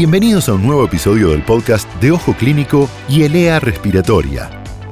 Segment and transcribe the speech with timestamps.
[0.00, 4.48] Bienvenidos a un nuevo episodio del podcast de Ojo Clínico y Elea Respiratoria,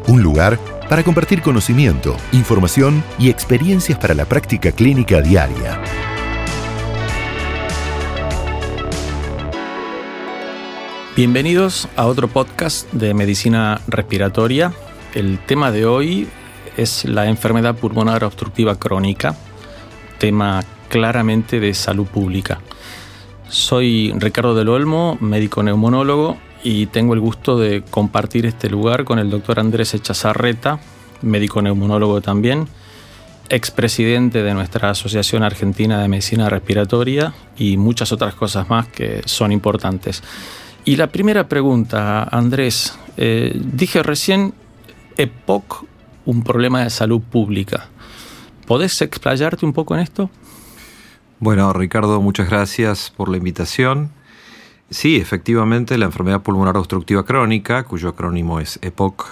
[0.09, 5.81] un lugar para compartir conocimiento, información y experiencias para la práctica clínica diaria.
[11.15, 14.73] Bienvenidos a otro podcast de medicina respiratoria.
[15.15, 16.29] El tema de hoy
[16.77, 19.37] es la enfermedad pulmonar obstructiva crónica,
[20.19, 22.59] tema claramente de salud pública.
[23.49, 29.21] Soy Ricardo del Olmo, médico neumonólogo, y tengo el gusto de compartir este lugar con
[29.21, 30.81] el doctor Andrés Echazarreta,
[31.23, 32.67] médico neumonólogo también,
[33.49, 39.53] expresidente de nuestra Asociación Argentina de Medicina Respiratoria y muchas otras cosas más que son
[39.53, 40.25] importantes.
[40.85, 44.55] Y la primera pregunta, Andrés, eh, dije recién
[45.17, 45.85] EPOC,
[46.25, 47.89] un problema de salud pública.
[48.67, 50.31] ¿Podés explayarte un poco en esto?
[51.39, 54.11] Bueno, Ricardo, muchas gracias por la invitación.
[54.89, 59.27] Sí, efectivamente, la enfermedad pulmonar obstructiva crónica, cuyo acrónimo es EPOC,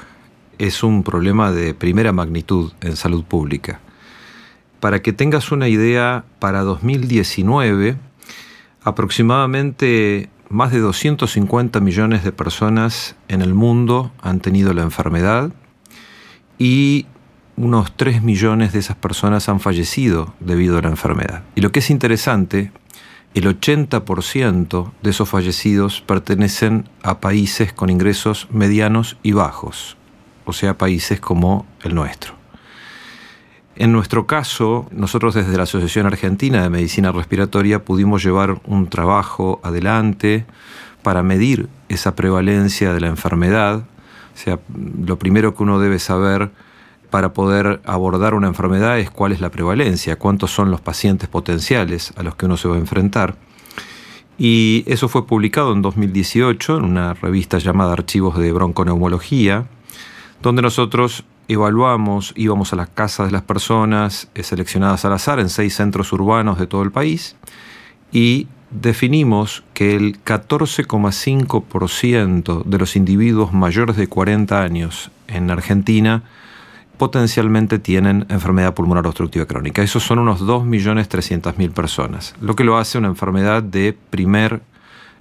[0.58, 3.80] es un problema de primera magnitud en salud pública.
[4.80, 7.96] Para que tengas una idea, para 2019,
[8.82, 15.54] aproximadamente más de 250 millones de personas en el mundo han tenido la enfermedad
[16.58, 17.06] y
[17.56, 21.42] unos 3 millones de esas personas han fallecido debido a la enfermedad.
[21.54, 22.72] Y lo que es interesante,
[23.34, 29.96] el 80% de esos fallecidos pertenecen a países con ingresos medianos y bajos,
[30.44, 32.34] o sea, países como el nuestro.
[33.76, 39.60] En nuestro caso, nosotros desde la Asociación Argentina de Medicina Respiratoria pudimos llevar un trabajo
[39.64, 40.46] adelante
[41.02, 43.78] para medir esa prevalencia de la enfermedad.
[43.78, 44.60] O sea,
[45.04, 46.52] lo primero que uno debe saber
[47.14, 52.12] para poder abordar una enfermedad es cuál es la prevalencia, cuántos son los pacientes potenciales
[52.16, 53.36] a los que uno se va a enfrentar.
[54.36, 59.66] Y eso fue publicado en 2018 en una revista llamada Archivos de Bronconeumología,
[60.42, 65.50] donde nosotros evaluamos, íbamos a las casas de las personas eh, seleccionadas al azar en
[65.50, 67.36] seis centros urbanos de todo el país
[68.10, 76.24] y definimos que el 14,5% de los individuos mayores de 40 años en Argentina
[76.96, 79.82] potencialmente tienen enfermedad pulmonar obstructiva crónica.
[79.82, 84.62] Esos son unos 2.300.000 personas, lo que lo hace una enfermedad de primer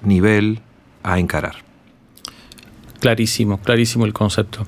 [0.01, 0.61] nivel
[1.03, 1.55] a encarar.
[2.99, 4.65] Clarísimo, clarísimo el concepto.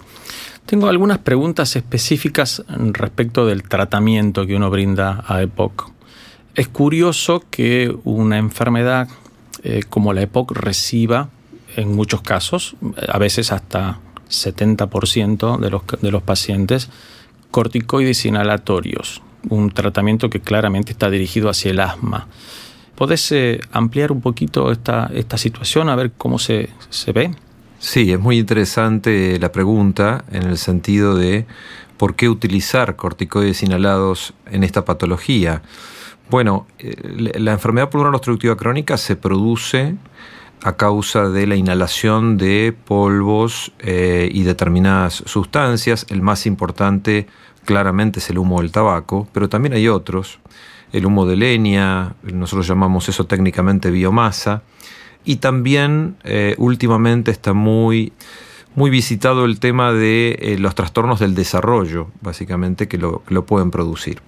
[0.65, 5.91] Tengo algunas preguntas específicas respecto del tratamiento que uno brinda a EPOC.
[6.55, 9.07] Es curioso que una enfermedad
[9.63, 11.29] eh, como la EPOC reciba,
[11.75, 12.75] en muchos casos,
[13.07, 13.99] a veces hasta
[14.29, 16.89] 70% de los, de los pacientes
[17.51, 22.27] corticoides inhalatorios, un tratamiento que claramente está dirigido hacia el asma.
[22.95, 27.31] ¿Podés eh, ampliar un poquito esta, esta situación, a ver cómo se, se ve?
[27.79, 31.45] Sí, es muy interesante la pregunta en el sentido de
[31.97, 35.61] por qué utilizar corticoides inhalados en esta patología.
[36.29, 36.95] Bueno, eh,
[37.39, 39.95] la enfermedad pulmonar obstructiva crónica se produce
[40.63, 46.05] a causa de la inhalación de polvos eh, y determinadas sustancias.
[46.09, 47.27] El más importante
[47.65, 50.39] claramente es el humo del tabaco, pero también hay otros.
[50.91, 54.63] El humo de leña, nosotros llamamos eso técnicamente biomasa.
[55.25, 58.13] Y también eh, últimamente está muy,
[58.75, 63.45] muy visitado el tema de eh, los trastornos del desarrollo, básicamente, que lo, que lo
[63.45, 64.21] pueden producir.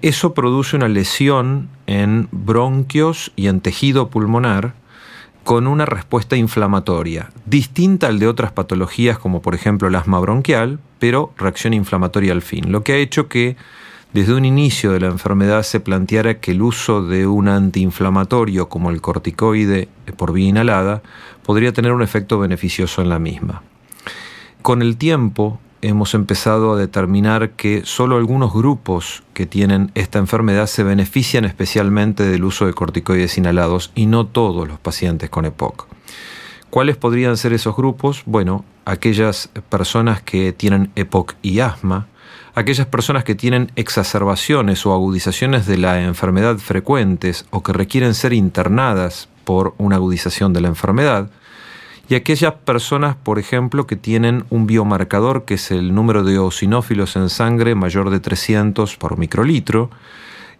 [0.00, 4.74] Eso produce una lesión en bronquios y en tejido pulmonar,
[5.48, 10.78] con una respuesta inflamatoria, distinta al de otras patologías como por ejemplo el asma bronquial,
[10.98, 13.56] pero reacción inflamatoria al fin, lo que ha hecho que
[14.12, 18.90] desde un inicio de la enfermedad se planteara que el uso de un antiinflamatorio como
[18.90, 19.88] el corticoide
[20.18, 21.00] por vía inhalada
[21.46, 23.62] podría tener un efecto beneficioso en la misma.
[24.60, 30.66] Con el tiempo, hemos empezado a determinar que solo algunos grupos que tienen esta enfermedad
[30.66, 35.86] se benefician especialmente del uso de corticoides inhalados y no todos los pacientes con EPOC.
[36.70, 38.22] ¿Cuáles podrían ser esos grupos?
[38.26, 42.08] Bueno, aquellas personas que tienen EPOC y asma,
[42.54, 48.32] aquellas personas que tienen exacerbaciones o agudizaciones de la enfermedad frecuentes o que requieren ser
[48.32, 51.30] internadas por una agudización de la enfermedad,
[52.08, 57.16] y aquellas personas, por ejemplo, que tienen un biomarcador que es el número de eosinófilos
[57.16, 59.90] en sangre mayor de 300 por microlitro,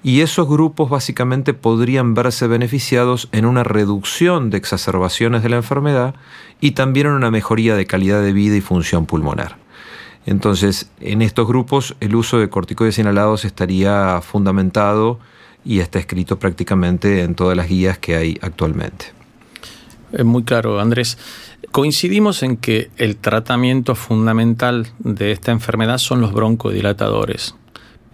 [0.02, 6.14] y esos grupos básicamente podrían verse beneficiados en una reducción de exacerbaciones de la enfermedad
[6.60, 9.56] y también en una mejoría de calidad de vida y función pulmonar.
[10.24, 15.18] Entonces, en estos grupos el uso de corticoides inhalados estaría fundamentado
[15.64, 19.17] y está escrito prácticamente en todas las guías que hay actualmente.
[20.12, 21.18] Es muy claro, Andrés.
[21.70, 27.54] Coincidimos en que el tratamiento fundamental de esta enfermedad son los broncodilatadores.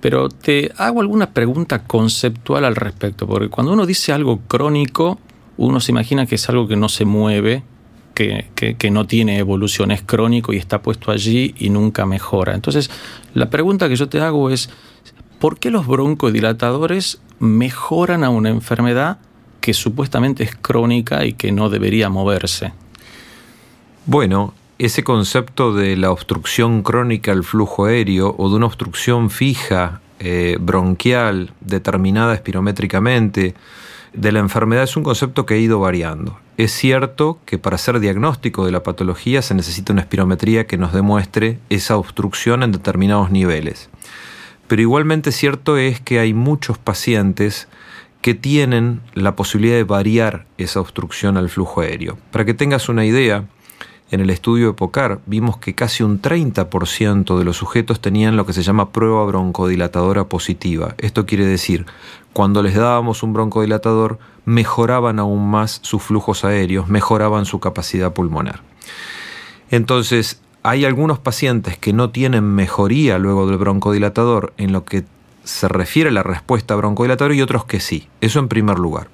[0.01, 5.19] Pero te hago alguna pregunta conceptual al respecto, porque cuando uno dice algo crónico,
[5.57, 7.63] uno se imagina que es algo que no se mueve,
[8.15, 12.55] que, que, no tiene evolución, es crónico y está puesto allí y nunca mejora.
[12.55, 12.91] Entonces,
[13.35, 14.71] la pregunta que yo te hago es,
[15.39, 19.19] ¿por qué los broncodilatadores mejoran a una enfermedad
[19.65, 22.75] que supuestamente es crónica y que no debería moverse?
[24.05, 30.03] Bueno, ese concepto de la obstrucción crónica al flujo aéreo o de una obstrucción fija
[30.21, 33.55] eh, bronquial determinada espirométricamente
[34.13, 36.39] de la enfermedad es un concepto que ha ido variando.
[36.59, 40.93] Es cierto que para hacer diagnóstico de la patología se necesita una espirometría que nos
[40.93, 43.89] demuestre esa obstrucción en determinados niveles.
[44.69, 47.67] Pero igualmente cierto es que hay muchos pacientes
[48.25, 52.17] que tienen la posibilidad de variar esa obstrucción al flujo aéreo.
[52.31, 53.45] Para que tengas una idea,
[54.11, 58.47] en el estudio de POCAR vimos que casi un 30% de los sujetos tenían lo
[58.47, 60.95] que se llama prueba broncodilatadora positiva.
[60.97, 61.85] Esto quiere decir,
[62.33, 68.63] cuando les dábamos un broncodilatador, mejoraban aún más sus flujos aéreos, mejoraban su capacidad pulmonar.
[69.71, 75.05] Entonces, hay algunos pacientes que no tienen mejoría luego del broncodilatador en lo que
[75.45, 78.09] se refiere a la respuesta broncodilatadora y otros que sí.
[78.21, 79.09] Eso en primer lugar.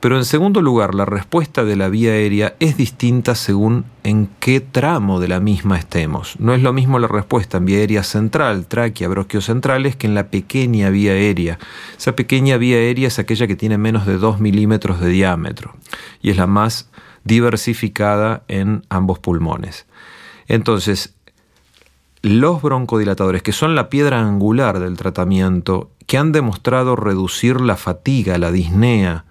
[0.00, 4.60] Pero en segundo lugar, la respuesta de la vía aérea es distinta según en qué
[4.60, 6.38] tramo de la misma estemos.
[6.38, 9.08] No es lo mismo la respuesta en vía aérea central, tráquea,
[9.40, 11.58] centrales, que en la pequeña vía aérea.
[11.98, 15.74] Esa pequeña vía aérea es aquella que tiene menos de 2 milímetros de diámetro
[16.22, 16.90] y es la más
[17.24, 19.86] diversificada en ambos pulmones.
[20.46, 21.14] Entonces,
[22.22, 28.38] los broncodilatadores, que son la piedra angular del tratamiento, que han demostrado reducir la fatiga,
[28.38, 29.24] la disnea,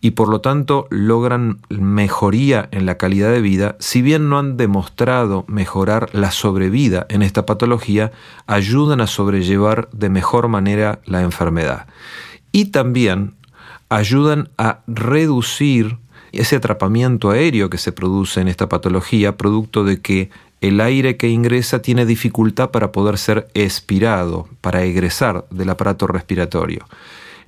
[0.00, 4.56] y por lo tanto logran mejoría en la calidad de vida, si bien no han
[4.56, 8.12] demostrado mejorar la sobrevida en esta patología,
[8.46, 11.86] ayudan a sobrellevar de mejor manera la enfermedad.
[12.50, 13.34] Y también
[13.90, 15.98] ayudan a reducir
[16.32, 21.28] ese atrapamiento aéreo que se produce en esta patología, producto de que el aire que
[21.28, 26.86] ingresa tiene dificultad para poder ser expirado, para egresar del aparato respiratorio.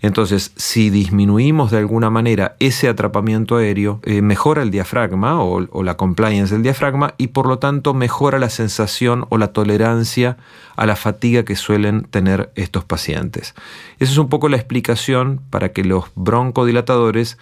[0.03, 5.83] Entonces, si disminuimos de alguna manera ese atrapamiento aéreo, eh, mejora el diafragma o, o,
[5.85, 10.39] la compliance del diafragma y por lo tanto mejora la sensación o la tolerancia
[10.75, 13.55] a la fatiga que suelen tener estos pacientes.
[14.01, 17.39] Esa es un poco la explicación para que los broncodilatadores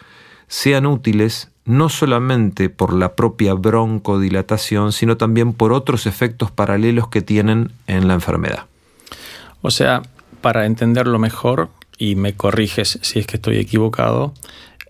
[0.46, 7.22] sean útiles no solamente por la propia broncodilatación, sino también por otros efectos paralelos que
[7.22, 8.66] tienen en la enfermedad.
[9.62, 10.02] O sea,
[10.40, 11.68] para entenderlo mejor,
[11.98, 14.32] y me corriges si es que estoy equivocado,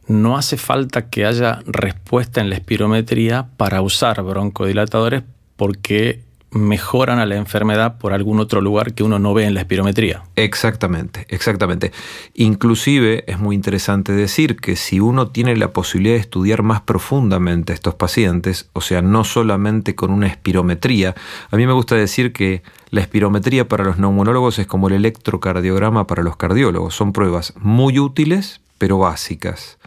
[0.07, 5.25] no hace falta que haya respuesta en la espirometría para usar broncodilatadores
[5.57, 9.61] porque mejoran a la enfermedad por algún otro lugar que uno no ve en la
[9.61, 10.25] espirometría.
[10.37, 11.93] Exactamente, exactamente.
[12.35, 17.73] Inclusive es muy interesante decir que si uno tiene la posibilidad de estudiar más profundamente
[17.73, 21.15] a estos pacientes, o sea, no solamente con una espirometría,
[21.51, 26.07] a mí me gusta decir que la espirometría para los neumonólogos es como el electrocardiograma
[26.07, 29.79] para los cardiólogos, son pruebas muy útiles pero básicas.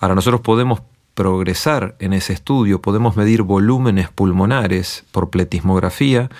[0.00, 0.82] Ahora nosotros podemos
[1.14, 6.30] progresar en ese estudio, podemos medir volúmenes pulmonares por pletismografía,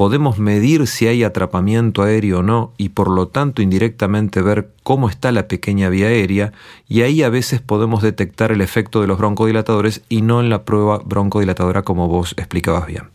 [0.00, 5.10] podemos medir si hay atrapamiento aéreo o no y por lo tanto indirectamente ver cómo
[5.10, 6.54] está la pequeña vía aérea
[6.88, 10.64] y ahí a veces podemos detectar el efecto de los broncodilatadores y no en la
[10.64, 13.10] prueba broncodilatadora como vos explicabas bien.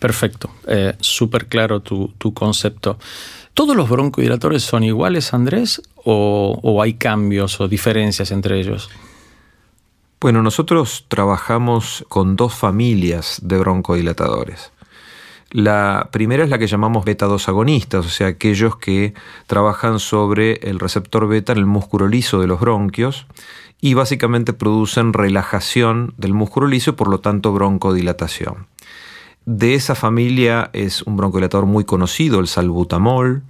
[0.00, 2.98] Perfecto, eh, súper claro tu, concepto.
[3.54, 8.90] ¿Todos los broncodilatadores son iguales, Andrés, o hay cambios o diferencias entre ellos?
[10.20, 14.72] Bueno, nosotros trabajamos con dos familias de broncodilatadores.
[15.52, 19.14] La primera es la que llamamos beta-2 agonistas, o sea, aquellos que
[19.46, 23.28] trabajan sobre el receptor beta en el músculo liso de los bronquios
[23.80, 28.66] y básicamente producen relajación del músculo liso y por lo tanto broncodilatación.
[29.46, 33.44] De esa familia es un broncodilatador muy conocido, el salbutamol,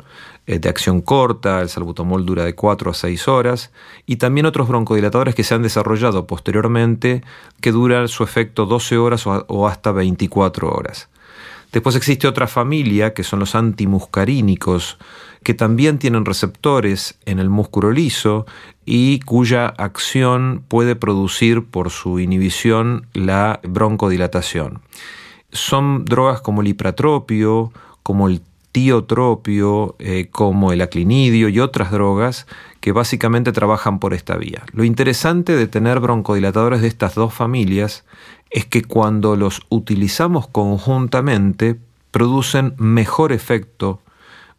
[0.49, 3.71] de acción corta, el salbutamol dura de 4 a 6 horas,
[4.07, 7.23] y también otros broncodilatadores que se han desarrollado posteriormente
[7.61, 11.11] que duran su efecto 12 horas o hasta 24 horas.
[11.73, 14.97] Después existe otra familia que son los antimuscarínicos,
[15.43, 18.47] que también tienen receptores en el músculo liso
[18.87, 24.81] y cuya acción puede producir por su inhibición la broncodilatación.
[25.53, 27.71] Son drogas como el ipratropio,
[28.03, 28.41] como el
[28.73, 32.47] tiotropio, eh, como el aclinidio y otras drogas
[32.81, 34.65] que básicamente trabajan por esta vía.
[34.73, 38.05] Lo interesante de tener broncodilatadores de estas dos familias
[38.51, 41.79] es que cuando los utilizamos conjuntamente
[42.11, 44.01] producen mejor efecto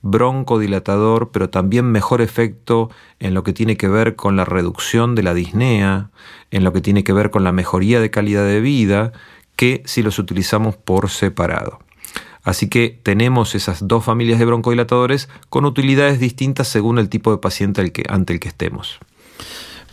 [0.02, 2.90] broncodilatador, pero también mejor efecto
[3.20, 6.10] en lo que tiene que ver con la reducción de la disnea,
[6.52, 9.12] en lo que tiene que ver con la mejoría de calidad de vida,
[9.56, 11.80] que si los utilizamos por separado.
[12.50, 17.38] Así que tenemos esas dos familias de broncodilatadores con utilidades distintas según el tipo de
[17.38, 18.98] paciente ante el que estemos.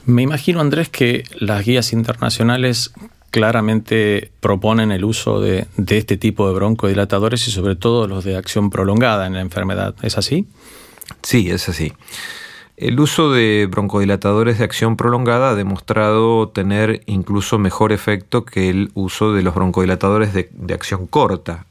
[0.06, 2.94] Me imagino, Andrés, que las guías internacionales
[3.30, 8.70] claramente proponen el uso de, este tipo de broncodilatadores y sobre todo los de acción
[8.70, 9.94] prolongada en la enfermedad.
[10.00, 10.46] ¿Es así?
[11.22, 11.92] Sí, es así.
[12.76, 18.90] El uso de broncodilatadores de acción prolongada ha demostrado tener incluso mejor efecto que el
[18.92, 21.64] uso de los broncodilatadores de, acción corta.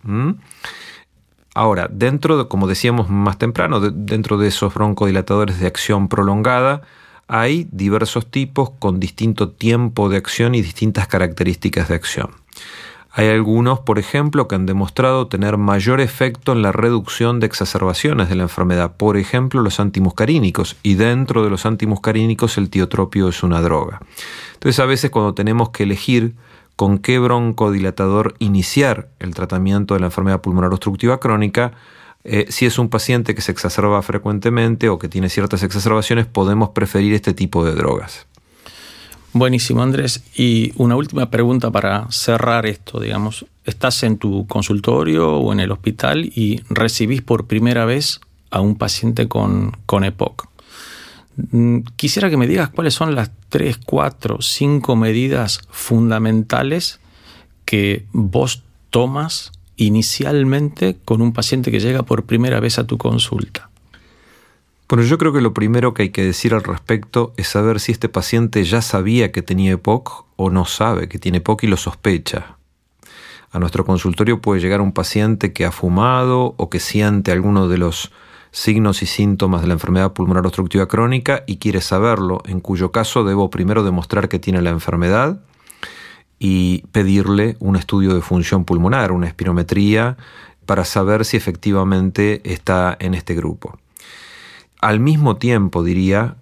[1.54, 6.82] Ahora, dentro de, como decíamos más temprano, dentro de esos broncodilatadores de acción prolongada,
[7.28, 12.32] hay diversos tipos con distinto tiempo de acción y distintas características de acción.
[13.18, 18.28] Hay algunos, por ejemplo, que han demostrado tener mayor efecto en la reducción de exacerbaciones
[18.28, 23.42] de la enfermedad, por ejemplo, los antimuscarínicos, y dentro de los antimuscarínicos el tiotropio es
[23.42, 24.02] una droga.
[24.56, 26.36] Entonces, a veces cuando tenemos que elegir
[26.76, 31.72] con qué broncodilatador iniciar el tratamiento de la enfermedad pulmonar obstructiva crónica,
[32.26, 36.72] eh, si es un paciente que se exacerba frecuentemente o que tiene ciertas exacerbaciones, podemos
[36.72, 38.28] preferir este tipo de drogas.
[39.38, 40.24] Buenísimo, Andrés.
[40.34, 43.46] Y una última pregunta para cerrar esto, digamos.
[43.66, 48.78] Estás en tu consultorio o en el hospital y recibís por primera vez a un
[48.78, 50.48] paciente con, con EPOC.
[51.52, 57.02] Mm, quisiera que me digas cuáles son las tres, cuatro, cinco medidas fundamentales
[57.66, 63.70] que vos tomas inicialmente con un paciente que llega por primera vez a tu consulta?
[64.88, 67.92] Bueno, yo creo que lo primero que hay que decir al respecto es saber si
[67.92, 71.78] este paciente ya sabía que tenía EPOC o no sabe que tiene EPOC y lo
[71.78, 72.58] sospecha.
[73.52, 77.80] A nuestro consultorio puede llegar un paciente que ha fumado o que siente alguno de
[77.80, 78.12] los
[78.52, 83.24] signos y síntomas de la enfermedad pulmonar obstructiva crónica y quiere saberlo, en cuyo caso
[83.24, 85.42] debo primero demostrar que tiene la enfermedad
[86.38, 90.16] y pedirle un estudio de función pulmonar, una espirometría,
[90.68, 93.80] para saber si efectivamente está en este grupo.
[94.86, 96.36] Al mismo tiempo, diría,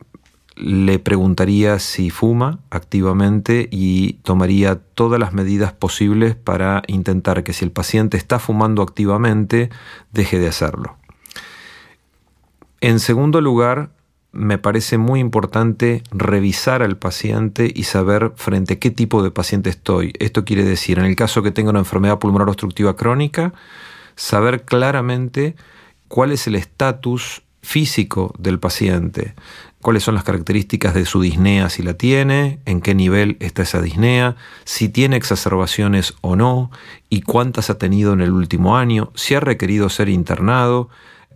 [0.57, 7.63] le preguntaría si fuma activamente y tomaría todas las medidas posibles para intentar que si
[7.63, 9.69] el paciente está fumando activamente,
[10.12, 10.97] deje de hacerlo.
[12.81, 13.91] En segundo lugar,
[14.33, 19.69] me parece muy importante revisar al paciente y saber frente a qué tipo de paciente
[19.69, 20.12] estoy.
[20.19, 23.53] Esto quiere decir, en el caso que tenga una enfermedad pulmonar obstructiva crónica,
[24.17, 25.55] saber claramente
[26.09, 29.34] cuál es el estatus físico del paciente,
[29.82, 33.82] cuáles son las características de su disnea si la tiene, en qué nivel está esa
[33.82, 36.70] disnea, si tiene exacerbaciones o no,
[37.10, 40.89] y cuántas ha tenido en el último año, si ha requerido ser internado,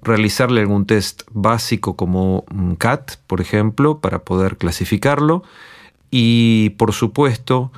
[0.04, 5.44] realizarle algún test básico como un CAT, por ejemplo, para poder clasificarlo.
[6.12, 7.72] Y, por supuesto,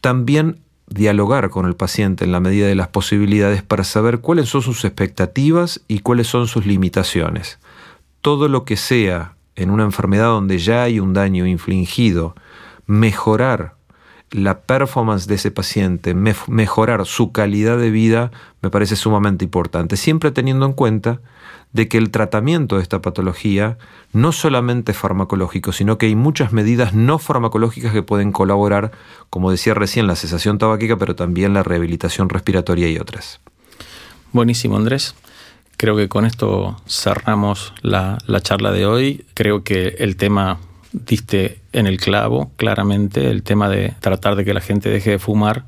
[0.00, 4.62] también dialogar con el paciente en la medida de las posibilidades para saber cuáles son
[4.62, 7.58] sus expectativas y cuáles son sus limitaciones.
[8.20, 12.34] Todo lo que sea en una enfermedad donde ya hay un daño infligido,
[12.86, 13.74] mejorar
[14.30, 20.32] la performance de ese paciente, mejorar su calidad de vida, me parece sumamente importante, siempre
[20.32, 21.20] teniendo en cuenta
[21.74, 23.76] de que el tratamiento de esta patología
[24.12, 28.92] no solamente es farmacológico, sino que hay muchas medidas no farmacológicas que pueden colaborar,
[29.28, 33.40] como decía recién, la cesación tabáquica, pero también la rehabilitación respiratoria y otras.
[34.32, 35.16] Buenísimo, Andrés.
[35.76, 39.26] Creo que con esto cerramos la, la charla de hoy.
[39.34, 40.60] Creo que el tema
[40.92, 45.18] diste en el clavo, claramente, el tema de tratar de que la gente deje de
[45.18, 45.64] fumar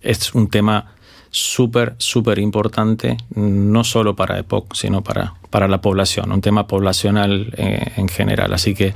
[0.00, 0.94] es un tema
[1.30, 7.52] súper, súper importante, no solo para EPOC, sino para, para la población, un tema poblacional
[7.56, 8.54] eh, en general.
[8.54, 8.94] Así que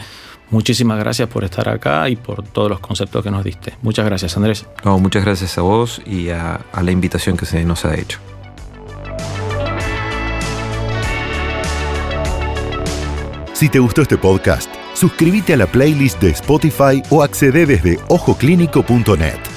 [0.51, 3.75] muchísimas gracias por estar acá y por todos los conceptos que nos diste.
[3.83, 4.67] Muchas gracias, Andrés.
[4.85, 8.19] No, muchas gracias a vos y a, a la invitación que se nos ha hecho.
[13.53, 19.54] Si te gustó este podcast, suscríbete a la playlist de Spotify o accede desde ojoclínico.net.